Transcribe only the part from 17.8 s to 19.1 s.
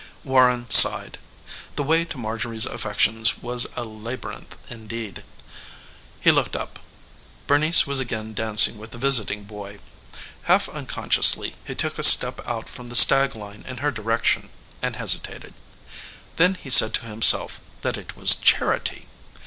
that it was charity.